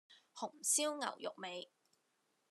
[0.33, 1.69] 紅燒牛肉味